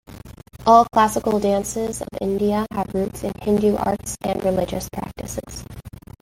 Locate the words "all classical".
0.65-1.39